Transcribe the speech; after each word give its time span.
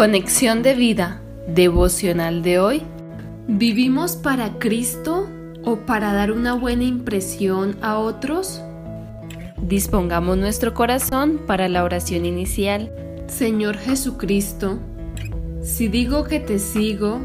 Conexión 0.00 0.62
de 0.62 0.72
vida 0.72 1.20
devocional 1.46 2.42
de 2.42 2.58
hoy. 2.58 2.82
¿Vivimos 3.46 4.16
para 4.16 4.58
Cristo 4.58 5.28
o 5.62 5.76
para 5.80 6.14
dar 6.14 6.32
una 6.32 6.54
buena 6.54 6.84
impresión 6.84 7.76
a 7.82 7.98
otros? 7.98 8.62
Dispongamos 9.58 10.38
nuestro 10.38 10.72
corazón 10.72 11.42
para 11.46 11.68
la 11.68 11.84
oración 11.84 12.24
inicial. 12.24 12.90
Señor 13.26 13.76
Jesucristo, 13.76 14.78
si 15.60 15.88
digo 15.88 16.24
que 16.24 16.40
te 16.40 16.58
sigo, 16.58 17.20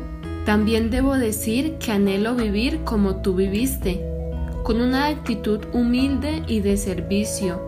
también 0.45 0.89
debo 0.89 1.15
decir 1.15 1.77
que 1.77 1.93
anhelo 1.93 2.35
vivir 2.35 2.83
como 2.83 3.21
tú 3.21 3.35
viviste, 3.35 4.05
con 4.63 4.81
una 4.81 5.05
actitud 5.05 5.61
humilde 5.71 6.43
y 6.45 6.59
de 6.59 6.75
servicio, 6.75 7.61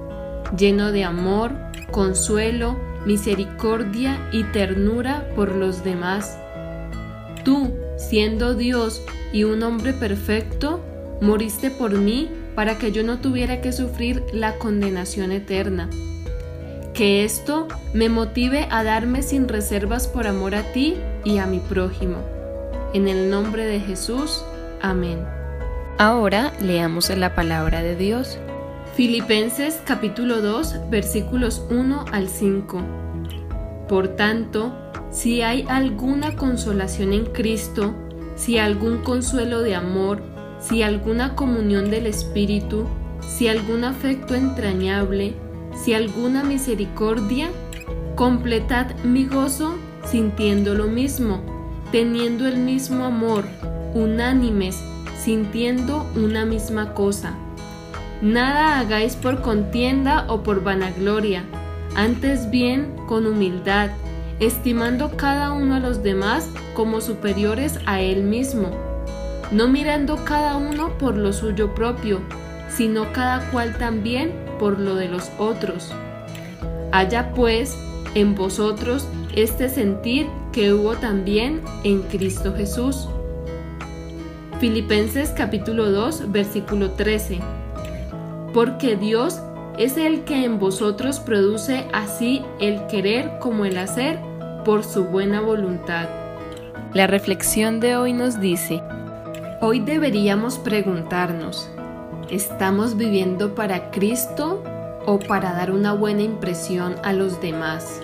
lleno 0.58 0.92
de 0.92 1.05
amor, 1.05 1.54
consuelo, 1.92 2.78
misericordia 3.07 4.20
y 4.32 4.43
ternura 4.43 5.28
por 5.36 5.56
los 5.56 5.84
demás. 5.84 6.38
Tú, 7.43 7.74
siendo 7.97 8.54
Dios 8.54 9.02
y 9.32 9.46
un 9.46 9.64
hombre 9.64 9.93
perfecto, 9.93 10.82
moriste 11.21 11.71
por 11.71 11.93
mí 11.93 12.30
para 12.54 12.78
que 12.78 12.92
yo 12.92 13.04
no 13.04 13.20
tuviera 13.20 13.61
que 13.61 13.71
sufrir 13.71 14.24
la 14.33 14.56
condenación 14.57 15.32
eterna. 15.32 15.89
Que 16.93 17.24
esto 17.24 17.68
me 17.93 18.10
motive 18.10 18.68
a 18.70 18.83
darme 18.83 19.21
sin 19.21 19.47
reservas 19.47 20.08
por 20.08 20.28
amor 20.28 20.54
a 20.54 20.74
ti 20.74 20.96
y 21.24 21.38
a 21.38 21.46
mi 21.46 21.60
prójimo. 21.60 22.18
En 22.94 23.08
el 23.08 23.30
nombre 23.30 23.66
de 23.66 23.80
Jesús. 23.80 24.44
Amén. 24.82 25.19
Ahora 25.97 26.54
leamos 26.60 27.10
la 27.10 27.36
palabra 27.36 27.82
de 27.82 27.96
Dios. 27.96 28.38
Filipenses 28.97 29.79
capítulo 29.86 30.42
2 30.42 30.89
versículos 30.89 31.64
1 31.69 32.05
al 32.11 32.28
5. 32.28 32.81
Por 33.88 34.08
tanto, 34.08 34.73
si 35.11 35.44
hay 35.44 35.67
alguna 35.69 36.35
consolación 36.35 37.13
en 37.13 37.25
Cristo, 37.25 37.94
si 38.35 38.57
algún 38.57 39.03
consuelo 39.03 39.61
de 39.61 39.75
amor, 39.75 40.23
si 40.59 40.81
alguna 40.81 41.35
comunión 41.35 41.91
del 41.91 42.07
Espíritu, 42.07 42.88
si 43.22 43.47
algún 43.47 43.83
afecto 43.83 44.33
entrañable, 44.33 45.35
si 45.75 45.94
alguna 45.94 46.44
misericordia, 46.44 47.52
completad 48.16 48.95
mi 49.03 49.27
gozo 49.27 49.75
sintiendo 50.05 50.73
lo 50.73 50.88
mismo, 50.88 51.44
teniendo 51.91 52.47
el 52.47 52.57
mismo 52.57 53.05
amor, 53.05 53.45
unánimes, 53.94 54.81
sintiendo 55.23 56.03
una 56.16 56.45
misma 56.45 56.95
cosa. 56.95 57.38
Nada 58.21 58.79
hagáis 58.79 59.15
por 59.15 59.41
contienda 59.41 60.25
o 60.27 60.41
por 60.41 60.63
vanagloria, 60.63 61.43
antes 61.95 62.49
bien 62.49 62.95
con 63.07 63.27
humildad, 63.27 63.91
estimando 64.39 65.11
cada 65.15 65.51
uno 65.51 65.75
a 65.75 65.79
los 65.79 66.01
demás 66.01 66.49
como 66.73 66.99
superiores 66.99 67.79
a 67.85 68.01
él 68.01 68.23
mismo, 68.23 68.71
no 69.51 69.67
mirando 69.67 70.25
cada 70.25 70.57
uno 70.57 70.97
por 70.97 71.15
lo 71.15 71.31
suyo 71.31 71.75
propio, 71.75 72.19
sino 72.69 73.13
cada 73.13 73.51
cual 73.51 73.77
también 73.77 74.33
por 74.59 74.79
lo 74.79 74.95
de 74.95 75.09
los 75.09 75.29
otros. 75.38 75.93
Haya 76.91 77.33
pues 77.33 77.77
en 78.15 78.33
vosotros 78.33 79.07
este 79.35 79.69
sentir 79.69 80.25
que 80.51 80.73
hubo 80.73 80.95
también 80.95 81.61
en 81.83 82.01
Cristo 82.01 82.55
Jesús. 82.55 83.07
Filipenses 84.59 85.29
capítulo 85.38 85.91
2 85.91 86.31
versículo 86.31 86.91
13 86.91 87.66
porque 88.58 88.95
Dios 88.95 89.39
es 89.77 89.97
el 89.97 90.23
que 90.23 90.44
en 90.44 90.58
vosotros 90.58 91.19
produce 91.19 91.86
así 91.94 92.44
el 92.59 92.88
querer 92.88 93.38
como 93.38 93.66
el 93.66 93.77
hacer 93.77 94.19
por 94.66 94.83
su 94.83 95.03
buena 95.03 95.41
voluntad. 95.41 96.09
La 96.91 97.05
reflexión 97.05 97.80
de 97.80 97.97
hoy 97.97 98.13
nos 98.13 98.41
dice, 98.41 98.81
hoy 99.62 99.79
deberíamos 99.79 100.57
preguntarnos, 100.57 101.69
¿estamos 102.31 102.97
viviendo 102.97 103.53
para 103.53 103.91
Cristo 103.91 104.63
o 105.06 105.19
para 105.19 105.53
dar 105.53 105.69
una 105.69 105.94
buena 105.94 106.24
impresión 106.24 106.95
a 107.03 107.13
los 107.13 107.39
demás? 107.39 108.01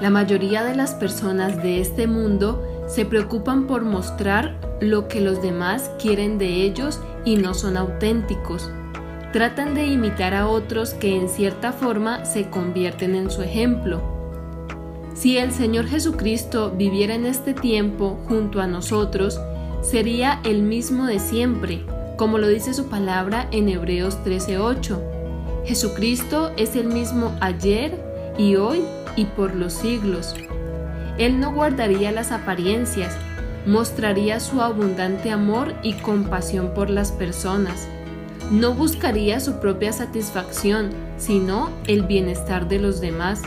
La 0.00 0.10
mayoría 0.10 0.64
de 0.64 0.74
las 0.74 0.94
personas 0.94 1.62
de 1.62 1.80
este 1.80 2.08
mundo 2.08 2.60
se 2.88 3.06
preocupan 3.06 3.68
por 3.68 3.82
mostrar 3.82 4.56
lo 4.80 5.06
que 5.06 5.20
los 5.20 5.40
demás 5.40 5.92
quieren 6.00 6.38
de 6.38 6.64
ellos 6.64 7.00
y 7.24 7.36
no 7.36 7.54
son 7.54 7.76
auténticos 7.76 8.68
tratan 9.32 9.74
de 9.74 9.86
imitar 9.86 10.34
a 10.34 10.46
otros 10.46 10.92
que 10.92 11.16
en 11.16 11.28
cierta 11.28 11.72
forma 11.72 12.26
se 12.26 12.50
convierten 12.50 13.14
en 13.14 13.30
su 13.30 13.42
ejemplo. 13.42 14.02
Si 15.14 15.38
el 15.38 15.52
Señor 15.52 15.86
Jesucristo 15.86 16.70
viviera 16.70 17.14
en 17.14 17.24
este 17.24 17.54
tiempo 17.54 18.18
junto 18.28 18.60
a 18.60 18.66
nosotros, 18.66 19.40
sería 19.80 20.40
el 20.44 20.62
mismo 20.62 21.06
de 21.06 21.18
siempre, 21.18 21.82
como 22.18 22.36
lo 22.36 22.46
dice 22.46 22.74
su 22.74 22.88
palabra 22.88 23.48
en 23.52 23.70
Hebreos 23.70 24.22
13:8. 24.22 25.00
Jesucristo 25.64 26.52
es 26.58 26.76
el 26.76 26.88
mismo 26.88 27.34
ayer 27.40 27.98
y 28.36 28.56
hoy 28.56 28.82
y 29.16 29.24
por 29.24 29.54
los 29.54 29.72
siglos. 29.72 30.34
Él 31.16 31.40
no 31.40 31.52
guardaría 31.54 32.12
las 32.12 32.32
apariencias, 32.32 33.16
mostraría 33.64 34.40
su 34.40 34.60
abundante 34.60 35.30
amor 35.30 35.72
y 35.82 35.94
compasión 35.94 36.74
por 36.74 36.90
las 36.90 37.12
personas 37.12 37.88
no 38.50 38.74
buscaría 38.74 39.40
su 39.40 39.60
propia 39.60 39.92
satisfacción, 39.92 40.90
sino 41.16 41.70
el 41.86 42.02
bienestar 42.02 42.68
de 42.68 42.78
los 42.78 43.00
demás. 43.00 43.42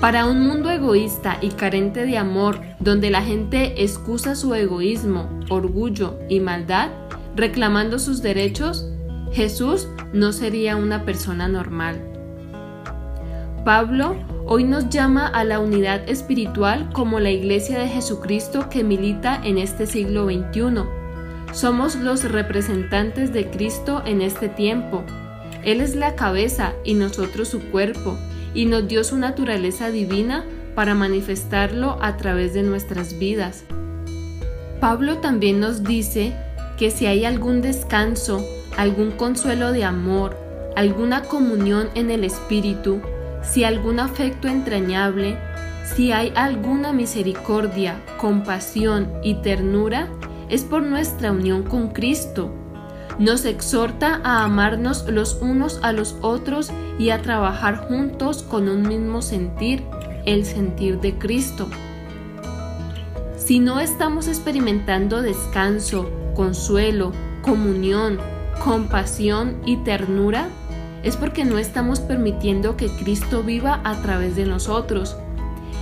Para 0.00 0.26
un 0.26 0.46
mundo 0.46 0.70
egoísta 0.70 1.38
y 1.40 1.48
carente 1.50 2.06
de 2.06 2.18
amor, 2.18 2.60
donde 2.78 3.10
la 3.10 3.22
gente 3.22 3.82
excusa 3.82 4.34
su 4.36 4.54
egoísmo, 4.54 5.28
orgullo 5.48 6.18
y 6.28 6.40
maldad, 6.40 6.90
reclamando 7.34 7.98
sus 7.98 8.22
derechos, 8.22 8.86
Jesús 9.32 9.88
no 10.12 10.32
sería 10.32 10.76
una 10.76 11.04
persona 11.04 11.48
normal. 11.48 12.00
Pablo 13.64 14.16
hoy 14.46 14.64
nos 14.64 14.88
llama 14.88 15.26
a 15.26 15.44
la 15.44 15.60
unidad 15.60 16.08
espiritual 16.08 16.90
como 16.92 17.20
la 17.20 17.30
Iglesia 17.30 17.78
de 17.78 17.88
Jesucristo 17.88 18.68
que 18.70 18.84
milita 18.84 19.40
en 19.44 19.58
este 19.58 19.86
siglo 19.86 20.26
XXI 20.26 20.97
somos 21.58 21.96
los 21.96 22.22
representantes 22.22 23.32
de 23.32 23.50
Cristo 23.50 24.02
en 24.06 24.22
este 24.22 24.48
tiempo. 24.48 25.02
Él 25.64 25.80
es 25.80 25.96
la 25.96 26.14
cabeza 26.14 26.74
y 26.84 26.94
nosotros 26.94 27.48
su 27.48 27.60
cuerpo, 27.70 28.16
y 28.54 28.66
nos 28.66 28.86
dio 28.86 29.02
su 29.02 29.18
naturaleza 29.18 29.90
divina 29.90 30.44
para 30.76 30.94
manifestarlo 30.94 31.98
a 32.00 32.16
través 32.16 32.54
de 32.54 32.62
nuestras 32.62 33.18
vidas. 33.18 33.64
Pablo 34.80 35.18
también 35.18 35.58
nos 35.58 35.82
dice 35.82 36.32
que 36.78 36.92
si 36.92 37.06
hay 37.06 37.24
algún 37.24 37.60
descanso, 37.60 38.46
algún 38.76 39.10
consuelo 39.10 39.72
de 39.72 39.82
amor, 39.82 40.36
alguna 40.76 41.24
comunión 41.24 41.88
en 41.96 42.12
el 42.12 42.22
Espíritu, 42.22 43.00
si 43.42 43.64
algún 43.64 43.98
afecto 43.98 44.46
entrañable, 44.46 45.36
si 45.96 46.12
hay 46.12 46.32
alguna 46.36 46.92
misericordia, 46.92 47.96
compasión 48.16 49.10
y 49.24 49.34
ternura, 49.42 50.08
es 50.48 50.64
por 50.64 50.82
nuestra 50.82 51.32
unión 51.32 51.62
con 51.62 51.88
Cristo. 51.88 52.50
Nos 53.18 53.44
exhorta 53.44 54.20
a 54.22 54.44
amarnos 54.44 55.06
los 55.08 55.38
unos 55.40 55.80
a 55.82 55.92
los 55.92 56.16
otros 56.20 56.70
y 56.98 57.10
a 57.10 57.20
trabajar 57.20 57.88
juntos 57.88 58.42
con 58.42 58.68
un 58.68 58.82
mismo 58.82 59.22
sentir, 59.22 59.82
el 60.24 60.44
sentir 60.44 61.00
de 61.00 61.18
Cristo. 61.18 61.68
Si 63.36 63.58
no 63.58 63.80
estamos 63.80 64.28
experimentando 64.28 65.22
descanso, 65.22 66.10
consuelo, 66.34 67.12
comunión, 67.42 68.18
compasión 68.62 69.56
y 69.64 69.76
ternura, 69.78 70.48
es 71.02 71.16
porque 71.16 71.44
no 71.44 71.58
estamos 71.58 72.00
permitiendo 72.00 72.76
que 72.76 72.88
Cristo 72.88 73.42
viva 73.42 73.80
a 73.84 74.00
través 74.02 74.36
de 74.36 74.44
nosotros. 74.44 75.16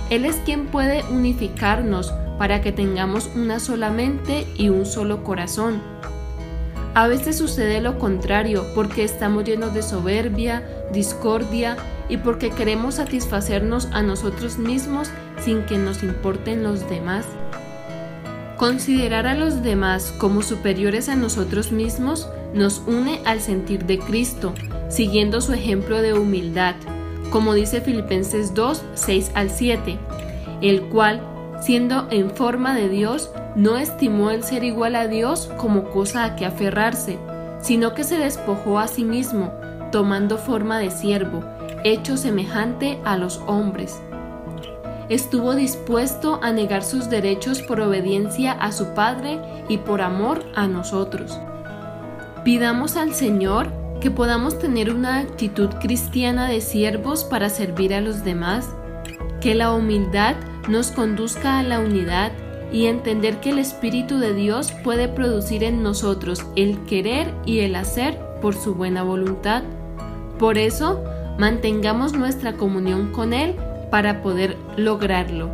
Él 0.09 0.25
es 0.25 0.37
quien 0.37 0.67
puede 0.67 1.03
unificarnos, 1.11 2.13
para 2.37 2.61
que 2.61 2.71
tengamos 2.71 3.29
una 3.35 3.59
sola 3.59 3.89
mente 3.89 4.47
y 4.55 4.69
un 4.69 4.85
solo 4.85 5.23
corazón. 5.23 5.81
A 6.93 7.07
veces 7.07 7.37
sucede 7.37 7.79
lo 7.79 7.99
contrario 7.99 8.65
porque 8.73 9.03
estamos 9.03 9.43
llenos 9.43 9.73
de 9.73 9.83
soberbia, 9.83 10.63
discordia 10.91 11.77
y 12.09 12.17
porque 12.17 12.49
queremos 12.49 12.95
satisfacernos 12.95 13.87
a 13.91 14.01
nosotros 14.01 14.57
mismos 14.57 15.09
sin 15.39 15.63
que 15.63 15.77
nos 15.77 16.01
importen 16.01 16.63
los 16.63 16.89
demás. 16.89 17.25
Considerar 18.57 19.27
a 19.27 19.35
los 19.35 19.61
demás 19.61 20.11
como 20.17 20.41
superiores 20.41 21.09
a 21.09 21.15
nosotros 21.15 21.71
mismos 21.71 22.27
nos 22.55 22.81
une 22.87 23.21
al 23.25 23.41
sentir 23.41 23.85
de 23.85 23.99
Cristo, 23.99 24.55
siguiendo 24.89 25.41
su 25.41 25.53
ejemplo 25.53 26.01
de 26.01 26.13
humildad, 26.13 26.73
como 27.29 27.53
dice 27.53 27.81
Filipenses 27.81 28.55
2, 28.55 28.81
6 28.95 29.31
al 29.35 29.51
7, 29.51 29.99
el 30.61 30.81
cual 30.83 31.21
siendo 31.59 32.07
en 32.11 32.29
forma 32.31 32.75
de 32.75 32.89
Dios, 32.89 33.31
no 33.55 33.77
estimó 33.77 34.29
el 34.29 34.43
ser 34.43 34.63
igual 34.63 34.95
a 34.95 35.07
Dios 35.07 35.49
como 35.57 35.85
cosa 35.85 36.23
a 36.23 36.35
que 36.35 36.45
aferrarse, 36.45 37.17
sino 37.59 37.93
que 37.93 38.03
se 38.03 38.17
despojó 38.17 38.79
a 38.79 38.87
sí 38.87 39.03
mismo, 39.03 39.51
tomando 39.91 40.37
forma 40.37 40.79
de 40.79 40.91
siervo, 40.91 41.43
hecho 41.83 42.17
semejante 42.17 42.99
a 43.03 43.17
los 43.17 43.41
hombres. 43.47 44.01
estuvo 45.09 45.55
dispuesto 45.55 46.37
a 46.43 46.51
negar 46.51 46.83
sus 46.83 47.09
derechos 47.09 47.61
por 47.61 47.79
obediencia 47.79 48.51
a 48.51 48.73
su 48.73 48.93
Padre 48.93 49.39
y 49.69 49.77
por 49.77 50.01
amor 50.01 50.43
a 50.53 50.67
nosotros. 50.67 51.39
Pidamos 52.43 52.97
al 52.97 53.13
Señor 53.13 53.71
que 54.01 54.11
podamos 54.11 54.59
tener 54.59 54.93
una 54.93 55.19
actitud 55.19 55.69
cristiana 55.79 56.47
de 56.49 56.59
siervos 56.59 57.23
para 57.23 57.49
servir 57.49 57.93
a 57.93 58.01
los 58.01 58.23
demás, 58.23 58.69
que 59.39 59.55
la 59.55 59.73
humildad 59.73 60.35
nos 60.67 60.91
conduzca 60.91 61.59
a 61.59 61.63
la 61.63 61.79
unidad 61.79 62.33
y 62.71 62.85
entender 62.87 63.39
que 63.39 63.51
el 63.51 63.59
Espíritu 63.59 64.19
de 64.19 64.33
Dios 64.33 64.73
puede 64.83 65.07
producir 65.07 65.63
en 65.63 65.83
nosotros 65.83 66.43
el 66.55 66.83
querer 66.85 67.31
y 67.45 67.59
el 67.59 67.75
hacer 67.75 68.19
por 68.41 68.55
su 68.55 68.73
buena 68.75 69.03
voluntad. 69.03 69.63
Por 70.37 70.57
eso, 70.57 71.01
mantengamos 71.37 72.11
nuestra 72.13 72.53
comunión 72.53 73.11
con 73.11 73.33
Él 73.33 73.55
para 73.89 74.21
poder 74.21 74.57
lograrlo. 74.75 75.49